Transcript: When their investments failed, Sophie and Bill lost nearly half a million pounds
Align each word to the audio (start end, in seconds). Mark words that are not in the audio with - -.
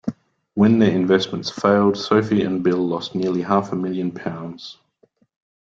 When 0.55 0.79
their 0.79 0.89
investments 0.89 1.51
failed, 1.51 1.95
Sophie 1.95 2.41
and 2.41 2.63
Bill 2.63 2.77
lost 2.83 3.13
nearly 3.13 3.43
half 3.43 3.71
a 3.71 3.75
million 3.75 4.09
pounds 4.11 4.79